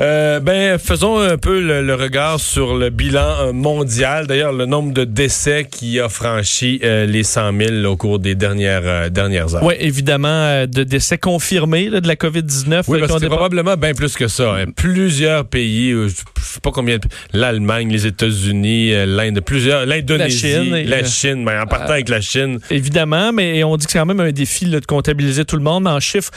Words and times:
Euh, 0.00 0.38
ben, 0.38 0.78
faisons 0.78 1.18
un 1.18 1.36
peu 1.38 1.60
le, 1.60 1.94
regard 1.96 2.38
sur 2.38 2.76
le 2.76 2.88
bilan 2.88 3.34
euh, 3.40 3.52
mondial. 3.52 4.28
D'ailleurs, 4.28 4.52
le 4.52 4.64
nombre 4.64 4.92
de 4.92 5.02
décès 5.02 5.66
qui 5.68 5.98
a 5.98 6.08
franchi 6.08 6.78
euh, 6.84 7.04
les 7.04 7.24
100 7.24 7.50
000 7.58 7.84
au 7.84 7.96
cours 7.96 8.20
des 8.20 8.36
dernières, 8.36 9.10
dernières 9.10 9.56
heures. 9.56 9.64
Oui, 9.64 9.74
évidemment, 9.80 10.66
de 10.66 10.84
décès 10.84 11.18
confirmés 11.18 11.90
de 11.90 12.06
la 12.06 12.14
COVID-19. 12.14 12.84
Oui, 12.86 13.00
parce 13.00 13.20
que 13.20 13.26
probablement 13.26 13.76
bien 13.76 13.92
plus 13.92 14.14
que 14.14 14.28
ça. 14.28 14.54
Hein. 14.54 14.66
Plusieurs 14.76 15.44
pays, 15.44 15.90
je 15.90 16.08
sais 16.08 16.60
pas 16.62 16.70
combien, 16.70 16.98
l'Allemagne, 17.32 17.90
les 17.90 18.06
États-Unis, 18.06 18.92
l'Inde, 19.04 19.40
plusieurs, 19.40 19.84
l'Indonésie, 19.84 20.46
la 20.46 20.62
Chine, 20.62 20.88
la 20.90 21.04
Chine 21.04 21.44
ben, 21.44 21.62
en 21.62 21.66
partant 21.66 21.94
avec 21.94 22.08
la 22.08 22.20
Chine. 22.20 22.60
Évidemment, 22.70 23.32
mais 23.32 23.64
on 23.64 23.76
dit 23.76 23.86
que 23.86 23.92
c'est 23.92 23.98
quand 23.98 24.06
même 24.06 24.20
un 24.20 24.30
défi 24.30 24.66
de 24.66 24.78
comptabiliser 24.78 25.44
tout 25.44 25.56
le 25.56 25.62
monde. 25.62 25.88
En 25.88 25.98
chiffres 25.98 26.30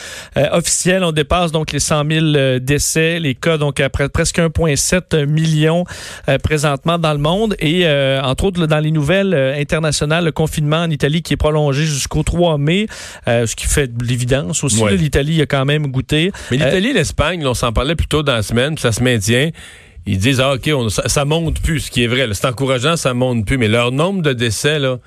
officiels, 0.51 1.03
on 1.03 1.11
dépasse 1.11 1.51
donc 1.51 1.71
les 1.71 1.79
100 1.79 2.03
000 2.09 2.59
décès, 2.59 3.19
les 3.19 3.35
cas 3.35 3.50
donc 3.57 3.79
à 3.79 3.89
presque 3.89 4.37
1,7 4.37 5.25
million 5.25 5.85
euh, 6.29 6.37
présentement 6.37 6.97
dans 6.97 7.13
le 7.13 7.19
monde. 7.19 7.55
Et 7.59 7.85
euh, 7.85 8.21
entre 8.21 8.45
autres, 8.45 8.65
dans 8.65 8.79
les 8.79 8.91
nouvelles 8.91 9.33
euh, 9.33 9.59
internationales, 9.59 10.25
le 10.25 10.31
confinement 10.31 10.83
en 10.83 10.89
Italie 10.89 11.21
qui 11.21 11.33
est 11.33 11.37
prolongé 11.37 11.83
jusqu'au 11.85 12.23
3 12.23 12.57
mai, 12.57 12.87
ce 13.27 13.55
qui 13.55 13.65
fait 13.65 13.87
de 13.95 14.03
l'évidence 14.03 14.63
aussi. 14.63 14.83
L'Italie 14.91 15.41
a 15.41 15.45
quand 15.45 15.65
même 15.65 15.87
goûté. 15.87 16.31
Mais 16.51 16.57
l'Italie 16.57 16.89
et 16.89 16.93
l'Espagne, 16.93 17.45
on 17.45 17.53
s'en 17.53 17.71
parlait 17.71 17.95
plus 17.95 18.07
tôt 18.07 18.23
dans 18.23 18.33
la 18.33 18.43
semaine, 18.43 18.77
ça 18.77 18.91
se 18.91 19.03
maintient 19.03 19.51
ils 20.05 20.17
disent 20.17 20.39
ah, 20.39 20.53
OK, 20.53 20.69
ça, 20.89 21.25
monte 21.25 21.61
plus, 21.61 21.81
ce 21.81 21.91
qui 21.91 22.03
est 22.03 22.07
vrai. 22.07 22.27
C'est 22.33 22.47
encourageant, 22.47 22.97
ça 22.97 23.13
monte 23.13 23.45
plus. 23.45 23.57
Mais 23.57 23.67
leur 23.67 23.91
nombre 23.91 24.21
de 24.21 24.33
décès, 24.33 24.79
là, 24.79 24.97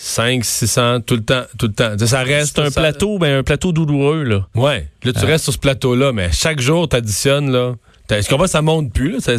5, 0.00 0.44
600, 0.44 1.00
tout 1.00 1.16
le 1.16 1.24
temps, 1.24 1.42
tout 1.58 1.66
le 1.66 1.72
temps. 1.72 2.06
Ça 2.06 2.22
reste 2.22 2.60
un 2.60 2.70
plateau, 2.70 3.18
ben, 3.18 3.38
un 3.38 3.42
plateau 3.42 3.72
douloureux, 3.72 4.22
là. 4.22 4.46
Ouais. 4.54 4.86
Là, 5.02 5.12
tu 5.12 5.18
ah. 5.20 5.26
restes 5.26 5.42
sur 5.42 5.52
ce 5.52 5.58
plateau-là, 5.58 6.12
mais 6.12 6.30
chaque 6.30 6.60
jour, 6.60 6.88
tu 6.88 6.94
additionnes, 6.94 7.50
là. 7.50 7.74
Est-ce 8.08 8.28
qu'on 8.28 8.36
voit, 8.36 8.46
ça 8.46 8.62
monte 8.62 8.92
plus, 8.92 9.26
là? 9.26 9.36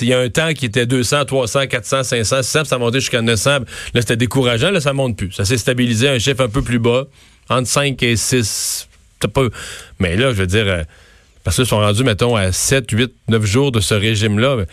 Il 0.00 0.08
y 0.08 0.14
a 0.14 0.18
un 0.18 0.30
temps 0.30 0.54
qui 0.54 0.64
était 0.64 0.86
200, 0.86 1.26
300, 1.26 1.66
400, 1.66 2.02
500, 2.02 2.42
600, 2.42 2.64
ça 2.64 2.78
montait 2.78 3.00
jusqu'à 3.00 3.20
900. 3.20 3.50
Là, 3.50 4.00
c'était 4.00 4.16
décourageant, 4.16 4.70
là, 4.70 4.80
ça 4.80 4.94
monte 4.94 5.18
plus. 5.18 5.32
Ça 5.32 5.44
s'est 5.44 5.58
stabilisé 5.58 6.08
à 6.08 6.12
un 6.12 6.18
chiffre 6.18 6.42
un 6.42 6.48
peu 6.48 6.62
plus 6.62 6.78
bas, 6.78 7.04
entre 7.50 7.68
5 7.68 8.02
et 8.02 8.16
6. 8.16 8.88
Pas... 9.34 9.42
Mais 9.98 10.16
là, 10.16 10.30
je 10.32 10.36
veux 10.36 10.46
dire, 10.46 10.66
euh, 10.66 10.82
parce 11.44 11.56
qu'ils 11.56 11.66
sont 11.66 11.76
rendus, 11.76 12.04
mettons, 12.04 12.36
à 12.36 12.52
7, 12.52 12.90
8, 12.90 13.12
9 13.28 13.44
jours 13.44 13.70
de 13.70 13.80
ce 13.80 13.92
régime-là. 13.92 14.64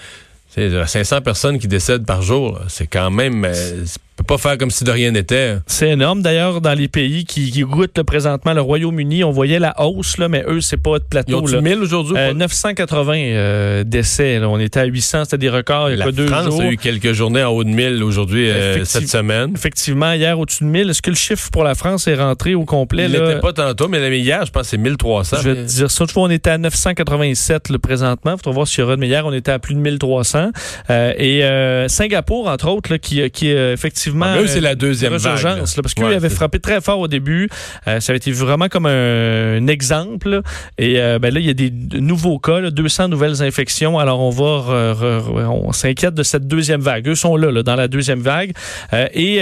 500 0.56 1.22
personnes 1.22 1.60
qui 1.60 1.68
décèdent 1.68 2.06
par 2.06 2.22
jour, 2.22 2.60
c'est 2.70 2.88
quand 2.88 3.12
même, 3.12 3.46
euh, 3.46 3.86
peut 4.18 4.24
pas 4.24 4.38
faire 4.38 4.58
comme 4.58 4.72
si 4.72 4.84
de 4.84 4.92
rien 4.92 5.12
n'était. 5.12 5.58
C'est 5.68 5.90
énorme. 5.90 6.22
D'ailleurs, 6.22 6.60
dans 6.60 6.74
les 6.74 6.88
pays 6.88 7.24
qui, 7.26 7.52
goûtent 7.62 8.02
présentement 8.04 8.54
le 8.54 8.62
Royaume-Uni, 8.62 9.24
on 9.24 9.32
voyait 9.32 9.60
la 9.60 9.80
hausse, 9.80 10.18
là, 10.18 10.28
mais 10.28 10.44
eux, 10.48 10.62
c'est 10.62 10.78
pas 10.78 11.00
de 11.00 11.04
plateau. 11.04 11.44
Ils 11.48 11.56
ont 11.56 11.62
1000 11.62 11.80
aujourd'hui? 11.80 12.16
980 12.36 13.14
euh, 13.14 13.18
euh, 13.18 13.84
décès. 13.84 14.40
On 14.44 14.60
était 14.60 14.80
à 14.80 14.86
800, 14.86 15.26
c'était 15.26 15.38
des 15.38 15.50
records 15.50 15.92
il 15.92 16.00
y 16.00 16.02
a 16.02 16.12
deux 16.12 16.28
France 16.28 16.60
a 16.60 16.66
eu 16.66 16.78
quelques 16.78 17.14
journées 17.14 17.44
en 17.44 17.52
haut 17.52 17.64
de 17.64 17.70
1000 17.70 18.04
aujourd'hui, 18.04 18.50
euh, 18.50 18.84
cette 18.86 19.08
semaine. 19.08 19.52
Effectivement, 19.56 20.12
hier, 20.14 20.40
au-dessus 20.40 20.64
de 20.64 20.70
1000. 20.70 20.90
Est-ce 20.90 21.02
que 21.02 21.12
le 21.12 21.16
chiffre 21.16 21.50
pour 21.52 21.64
la 21.64 21.76
France 21.76 22.08
est 22.08 22.16
rentré 22.16 22.56
au 22.56 22.66
complet? 22.66 23.06
Il 23.06 23.12
n'était 23.12 23.40
pas 23.40 23.54
tantôt, 23.54 23.88
mais 23.88 24.20
hier, 24.20 24.46
je 24.46 24.52
pense 24.52 24.64
que 24.64 24.70
c'est 24.70 24.78
1300. 24.78 25.38
Je 25.44 25.50
vais 25.50 25.56
te 25.56 25.68
dire 25.68 25.92
ça. 25.92 26.06
on 26.16 26.30
était 26.30 26.50
à 26.50 26.58
987 26.58 27.70
le 27.70 27.78
présentement. 27.78 28.36
Il 28.36 28.44
faut 28.44 28.52
voir 28.52 28.68
s'il 28.68 28.80
y 28.80 28.84
aura 28.84 28.96
de 28.96 29.04
hier, 29.04 29.26
on 29.26 29.34
était 29.34 29.52
à 29.52 29.60
plus 29.60 29.76
de 29.76 29.80
1300. 29.80 30.52
et 30.90 31.86
Singapour, 31.88 32.48
entre 32.48 32.70
autres, 32.70 32.98
qui, 32.98 33.30
qui 33.30 33.50
effectivement 33.50 34.07
ah, 34.22 34.42
eux, 34.42 34.48
c'est 34.48 34.62
la 34.62 34.76
deuxième 34.76 35.16
vague. 35.16 35.42
parce 35.42 35.94
qu'ils 35.94 36.06
avaient 36.06 36.30
frappé 36.30 36.60
très 36.60 36.82
fort 36.82 37.00
au 37.00 37.08
début. 37.08 37.50
Euh, 37.88 38.00
ça 38.00 38.12
avait 38.12 38.18
été 38.18 38.32
vraiment 38.32 38.68
comme 38.68 38.86
un, 38.86 39.68
exemple. 39.68 40.42
Et 40.78 41.00
euh, 41.00 41.20
ben 41.20 41.34
là, 41.34 41.40
il 41.40 41.46
y 41.46 41.50
a 41.50 41.54
des 41.54 41.72
nouveaux 42.00 42.40
cas, 42.40 42.70
200 42.70 43.10
nouvelles 43.10 43.42
infections. 43.42 44.00
Alors, 44.00 44.20
on 44.22 44.30
va, 44.30 44.96
on 45.50 45.72
s'inquiète 45.74 46.14
de 46.14 46.24
cette 46.24 46.48
deuxième 46.48 46.82
vague. 46.82 47.08
Eux 47.08 47.16
sont 47.16 47.36
là, 47.36 47.64
dans 47.64 47.76
la 47.76 47.88
deuxième 47.88 48.22
vague. 48.22 48.52
Euh, 48.94 49.08
et 49.14 49.38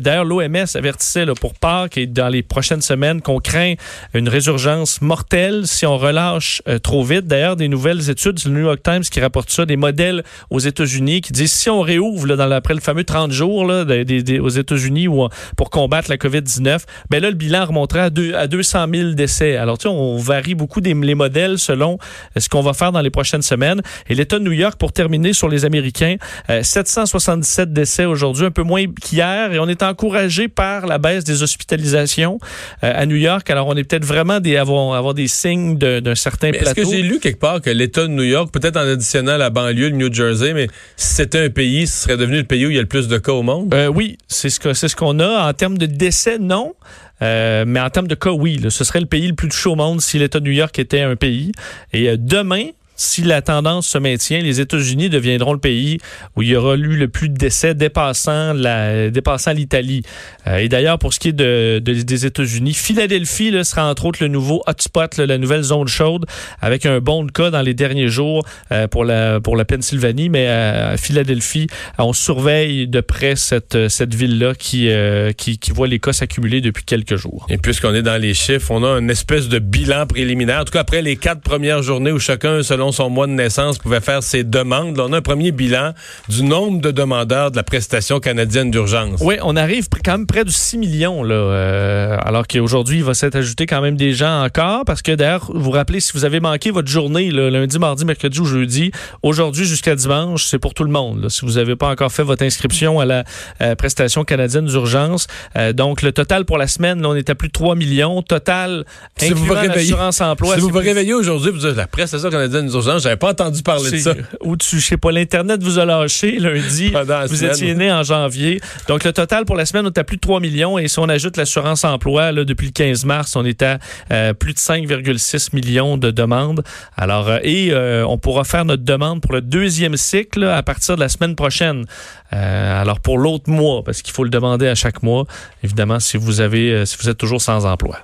d'ailleurs, 0.00 0.24
l'OMS 0.24 0.66
avertissait 0.74 1.26
pour 1.40 1.54
Pâques 1.54 1.98
et 1.98 2.06
dans 2.06 2.28
les 2.28 2.42
prochaines 2.42 2.82
semaines 2.82 3.20
qu'on 3.20 3.38
craint 3.38 3.74
une 4.14 4.28
résurgence 4.28 5.00
mortelle 5.00 5.66
si 5.66 5.86
on 5.86 5.98
relâche 5.98 6.62
trop 6.82 7.04
vite. 7.04 7.26
D'ailleurs, 7.26 7.56
des 7.56 7.68
nouvelles 7.68 8.10
études, 8.10 8.38
c'est 8.38 8.48
le 8.48 8.54
New 8.54 8.66
York 8.66 8.80
Times 8.82 9.02
qui 9.02 9.20
rapporte 9.20 9.50
ça, 9.50 9.66
des 9.66 9.76
modèles 9.76 10.22
aux 10.50 10.58
États-Unis 10.58 11.20
qui 11.20 11.32
disent 11.32 11.52
si 11.52 11.70
on 11.70 11.80
réouvre 11.80 12.26
là, 12.26 12.36
dans, 12.36 12.50
après 12.50 12.74
le 12.74 12.80
fameux 12.80 13.04
30 13.04 13.32
jours, 13.32 13.66
là, 13.66 13.84
aux 13.90 14.48
États-Unis 14.48 15.08
ou 15.08 15.28
pour 15.56 15.70
combattre 15.70 16.10
la 16.10 16.16
COVID-19, 16.16 16.80
ben 17.10 17.22
là, 17.22 17.30
le 17.30 17.36
bilan 17.36 17.66
remonterait 17.66 18.00
à, 18.00 18.10
deux, 18.10 18.34
à 18.34 18.46
200 18.46 18.86
000 18.92 19.10
décès. 19.12 19.56
Alors, 19.56 19.78
tu 19.78 19.82
sais, 19.82 19.88
on 19.88 20.16
varie 20.16 20.54
beaucoup 20.54 20.80
des, 20.80 20.94
les 20.94 21.14
modèles 21.14 21.58
selon 21.58 21.98
ce 22.36 22.48
qu'on 22.48 22.62
va 22.62 22.72
faire 22.72 22.92
dans 22.92 23.00
les 23.00 23.10
prochaines 23.10 23.42
semaines. 23.42 23.82
Et 24.08 24.14
l'État 24.14 24.38
de 24.38 24.44
New 24.44 24.52
York, 24.52 24.78
pour 24.78 24.92
terminer 24.92 25.32
sur 25.32 25.48
les 25.48 25.64
Américains, 25.64 26.16
777 26.48 27.68
euh, 27.68 27.72
décès 27.72 28.04
aujourd'hui, 28.04 28.46
un 28.46 28.50
peu 28.50 28.62
moins 28.62 28.84
qu'hier. 29.00 29.52
Et 29.52 29.58
on 29.58 29.68
est 29.68 29.82
encouragé 29.82 30.48
par 30.48 30.86
la 30.86 30.98
baisse 30.98 31.24
des 31.24 31.42
hospitalisations 31.42 32.38
euh, 32.84 32.92
à 32.94 33.06
New 33.06 33.16
York. 33.16 33.48
Alors, 33.50 33.68
on 33.68 33.76
est 33.76 33.84
peut-être 33.84 34.04
vraiment 34.04 34.40
des, 34.40 34.56
avoir, 34.56 34.94
avoir 34.94 35.14
des 35.14 35.28
signes 35.28 35.78
d'un 35.78 36.14
certain 36.14 36.50
plateau. 36.50 36.66
Est-ce 36.66 36.74
que 36.74 36.96
j'ai 36.96 37.02
lu 37.02 37.18
quelque 37.18 37.40
part 37.40 37.60
que 37.60 37.70
l'État 37.70 38.02
de 38.02 38.08
New 38.08 38.22
York, 38.22 38.52
peut-être 38.52 38.76
en 38.76 38.86
additionnant 38.86 39.36
la 39.36 39.50
banlieue, 39.50 39.90
le 39.90 39.96
New 39.96 40.12
Jersey, 40.12 40.54
mais 40.54 40.68
si 40.96 41.14
c'était 41.14 41.44
un 41.44 41.50
pays, 41.50 41.86
ce 41.86 42.04
serait 42.04 42.16
devenu 42.16 42.38
le 42.38 42.44
pays 42.44 42.66
où 42.66 42.70
il 42.70 42.76
y 42.76 42.78
a 42.78 42.82
le 42.82 42.88
plus 42.88 43.08
de 43.08 43.18
cas 43.18 43.32
au 43.32 43.42
monde? 43.42 43.72
Euh, 43.74 43.79
oui, 43.88 44.18
c'est 44.28 44.50
ce 44.50 44.60
qu'on 44.60 44.74
ce 44.74 44.94
qu'on 44.94 45.18
a. 45.20 45.48
En 45.48 45.52
termes 45.52 45.78
de 45.78 45.86
décès, 45.86 46.38
non. 46.38 46.74
Euh, 47.22 47.64
mais 47.66 47.80
en 47.80 47.90
termes 47.90 48.08
de 48.08 48.14
cas, 48.14 48.30
oui. 48.30 48.60
ce 48.68 48.84
serait 48.84 49.00
le 49.00 49.06
pays 49.06 49.28
le 49.28 49.34
plus 49.34 49.48
touché 49.48 49.68
au 49.68 49.76
monde 49.76 50.00
si 50.00 50.18
l'État 50.18 50.40
de 50.40 50.44
New 50.44 50.52
York 50.52 50.78
était 50.78 51.02
un 51.02 51.16
pays. 51.16 51.52
Et 51.92 52.08
euh, 52.08 52.16
demain, 52.18 52.68
si 53.00 53.22
la 53.22 53.40
tendance 53.40 53.88
se 53.88 53.96
maintient, 53.96 54.40
les 54.40 54.60
États-Unis 54.60 55.08
deviendront 55.08 55.54
le 55.54 55.58
pays 55.58 55.96
où 56.36 56.42
il 56.42 56.48
y 56.48 56.56
aura 56.56 56.74
eu 56.74 56.96
le 56.96 57.08
plus 57.08 57.30
de 57.30 57.34
décès 57.34 57.74
dépassant 57.74 58.52
la 58.52 59.08
dépassant 59.08 59.52
l'Italie. 59.52 60.02
Euh, 60.46 60.58
et 60.58 60.68
d'ailleurs, 60.68 60.98
pour 60.98 61.14
ce 61.14 61.18
qui 61.18 61.28
est 61.28 61.32
de, 61.32 61.78
des 61.78 62.26
États-Unis, 62.26 62.74
Philadelphie 62.74 63.52
sera 63.64 63.88
entre 63.88 64.04
autres 64.04 64.22
le 64.22 64.28
nouveau 64.28 64.62
hotspot, 64.66 65.16
la 65.16 65.38
nouvelle 65.38 65.62
zone 65.62 65.88
chaude, 65.88 66.26
avec 66.60 66.84
un 66.84 67.00
bon 67.00 67.24
de 67.24 67.32
cas 67.32 67.50
dans 67.50 67.62
les 67.62 67.72
derniers 67.72 68.08
jours 68.08 68.44
euh, 68.70 68.86
pour 68.86 69.06
la 69.06 69.40
pour 69.40 69.56
la 69.56 69.64
Pennsylvanie, 69.64 70.28
mais 70.28 70.46
à 70.48 70.98
Philadelphie, 70.98 71.68
on 71.96 72.12
surveille 72.12 72.86
de 72.86 73.00
près 73.00 73.34
cette 73.34 73.88
cette 73.88 74.14
ville-là 74.14 74.52
euh, 74.74 75.32
qui, 75.32 75.58
qui 75.58 75.70
voit 75.70 75.86
les 75.86 76.00
cas 76.00 76.12
s'accumuler 76.12 76.60
depuis 76.60 76.84
quelques 76.84 77.16
jours. 77.16 77.46
Et 77.48 77.56
puisqu'on 77.56 77.94
est 77.94 78.02
dans 78.02 78.20
les 78.20 78.34
chiffres, 78.34 78.70
on 78.70 78.84
a 78.84 78.98
une 78.98 79.08
espèce 79.08 79.48
de 79.48 79.58
bilan 79.58 80.06
préliminaire. 80.06 80.60
En 80.60 80.64
tout 80.64 80.72
cas, 80.72 80.80
après 80.80 81.00
les 81.00 81.16
quatre 81.16 81.40
premières 81.40 81.82
journées 81.82 82.12
où 82.12 82.18
chacun, 82.18 82.62
selon 82.62 82.89
son 82.92 83.10
mois 83.10 83.26
de 83.26 83.32
naissance 83.32 83.78
pouvait 83.78 84.00
faire 84.00 84.22
ses 84.22 84.44
demandes. 84.44 84.98
on 84.98 85.12
a 85.12 85.18
un 85.18 85.22
premier 85.22 85.52
bilan 85.52 85.92
du 86.28 86.42
nombre 86.42 86.80
de 86.80 86.90
demandeurs 86.90 87.50
de 87.50 87.56
la 87.56 87.62
prestation 87.62 88.20
canadienne 88.20 88.70
d'urgence. 88.70 89.20
Oui, 89.20 89.36
on 89.42 89.56
arrive 89.56 89.88
quand 90.04 90.12
même 90.12 90.26
près 90.26 90.44
de 90.44 90.50
6 90.50 90.78
millions, 90.78 91.22
là, 91.22 91.34
euh, 91.34 92.16
alors 92.22 92.46
qu'aujourd'hui, 92.46 92.98
il 92.98 93.04
va 93.04 93.14
s'être 93.14 93.36
ajouté 93.36 93.66
quand 93.66 93.80
même 93.80 93.96
des 93.96 94.12
gens 94.12 94.42
encore, 94.44 94.84
parce 94.84 95.02
que 95.02 95.12
d'ailleurs, 95.12 95.50
vous 95.52 95.60
vous 95.60 95.70
rappelez, 95.70 96.00
si 96.00 96.12
vous 96.14 96.24
avez 96.24 96.40
manqué 96.40 96.70
votre 96.70 96.88
journée, 96.88 97.30
lundi, 97.30 97.78
mardi, 97.78 98.04
mercredi 98.04 98.40
ou 98.40 98.44
jeudi, 98.44 98.90
aujourd'hui 99.22 99.64
jusqu'à 99.64 99.94
dimanche, 99.94 100.44
c'est 100.44 100.58
pour 100.58 100.74
tout 100.74 100.84
le 100.84 100.90
monde. 100.90 101.28
Si 101.28 101.44
vous 101.44 101.52
n'avez 101.52 101.76
pas 101.76 101.88
encore 101.88 102.12
fait 102.12 102.22
votre 102.22 102.44
inscription 102.44 103.00
à 103.00 103.04
la 103.04 103.24
euh, 103.60 103.74
prestation 103.74 104.24
canadienne 104.24 104.66
d'urgence, 104.66 105.26
euh, 105.56 105.72
donc 105.72 106.02
le 106.02 106.12
total 106.12 106.44
pour 106.44 106.58
la 106.58 106.66
semaine, 106.66 107.04
on 107.04 107.14
est 107.14 107.30
à 107.30 107.34
plus 107.34 107.48
de 107.48 107.52
3 107.52 107.74
millions. 107.74 108.22
Total, 108.22 108.84
si 109.16 109.32
vous 109.32 109.52
réveillez, 109.52 109.94
emploi. 109.94 110.54
Si 110.54 110.60
vous 110.60 110.68
vous 110.68 110.78
réveillez 110.78 111.14
aujourd'hui, 111.14 111.50
vous 111.50 111.58
dites 111.58 111.76
la 111.76 111.86
prestation 111.86 112.30
canadienne 112.30 112.66
d'urgence 112.66 112.79
j'avais 112.80 113.16
pas 113.16 113.30
entendu 113.30 113.62
parler 113.62 113.90
de 113.90 113.98
ça. 113.98 114.14
Ou 114.42 114.56
tu, 114.56 114.78
je 114.78 114.86
sais 114.86 114.96
pas, 114.96 115.12
l'Internet 115.12 115.62
vous 115.62 115.78
a 115.78 115.84
lâché 115.84 116.38
lundi. 116.38 116.92
vous 117.28 117.44
étiez 117.44 117.74
né 117.74 117.92
en 117.92 118.02
janvier. 118.02 118.60
Donc, 118.88 119.04
le 119.04 119.12
total 119.12 119.44
pour 119.44 119.56
la 119.56 119.66
semaine, 119.66 119.86
on 119.86 119.90
est 119.90 119.98
à 119.98 120.04
plus 120.04 120.16
de 120.16 120.20
3 120.20 120.40
millions. 120.40 120.78
Et 120.78 120.88
si 120.88 120.98
on 120.98 121.08
ajoute 121.08 121.36
l'assurance 121.36 121.84
emploi, 121.84 122.32
là, 122.32 122.44
depuis 122.44 122.66
le 122.66 122.72
15 122.72 123.04
mars, 123.04 123.36
on 123.36 123.44
est 123.44 123.62
à 123.62 123.78
euh, 124.12 124.32
plus 124.32 124.52
de 124.52 124.58
5,6 124.58 125.54
millions 125.54 125.96
de 125.96 126.10
demandes. 126.10 126.62
Alors, 126.96 127.28
euh, 127.28 127.38
et 127.42 127.72
euh, 127.72 128.04
on 128.06 128.18
pourra 128.18 128.44
faire 128.44 128.64
notre 128.64 128.84
demande 128.84 129.20
pour 129.20 129.32
le 129.32 129.40
deuxième 129.40 129.96
cycle 129.96 130.44
à 130.44 130.62
partir 130.62 130.96
de 130.96 131.00
la 131.00 131.08
semaine 131.08 131.36
prochaine. 131.36 131.84
alors, 132.30 133.00
pour 133.00 133.18
l'autre 133.18 133.50
mois, 133.50 133.82
parce 133.84 134.02
qu'il 134.02 134.14
faut 134.14 134.24
le 134.24 134.30
demander 134.30 134.68
à 134.68 134.74
chaque 134.74 135.02
mois, 135.02 135.26
évidemment, 135.62 136.00
si 136.00 136.16
vous 136.16 136.40
avez, 136.40 136.86
si 136.86 136.96
vous 137.00 137.08
êtes 137.08 137.18
toujours 137.18 137.42
sans 137.42 137.66
emploi. 137.66 137.98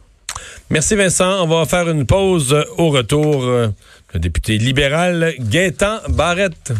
Merci 0.70 0.96
Vincent. 0.96 1.44
On 1.44 1.46
va 1.46 1.64
faire 1.64 1.88
une 1.88 2.06
pause 2.06 2.56
au 2.76 2.90
retour. 2.90 3.42
Le 3.44 4.18
député 4.18 4.58
libéral 4.58 5.34
Gaétan 5.38 5.98
Barrette. 6.08 6.72